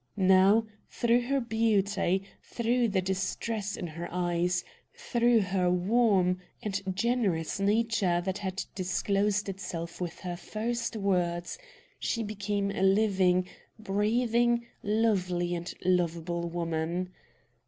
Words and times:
Now, 0.17 0.65
through 0.89 1.21
her 1.27 1.39
beauty, 1.39 2.23
through 2.41 2.87
the 2.87 3.03
distress 3.03 3.77
in 3.77 3.85
her 3.85 4.07
eyes, 4.11 4.63
through 4.95 5.41
her 5.41 5.69
warm 5.69 6.39
and 6.63 6.81
generous 6.91 7.59
nature 7.59 8.19
that 8.19 8.39
had 8.39 8.63
disclosed 8.73 9.47
itself 9.47 10.01
with 10.01 10.21
her 10.21 10.35
first 10.35 10.95
words, 10.95 11.59
she 11.99 12.23
became 12.23 12.71
a 12.71 12.81
living, 12.81 13.47
breathing, 13.77 14.65
lovely, 14.81 15.53
and 15.53 15.71
lovable 15.85 16.49
woman. 16.49 17.11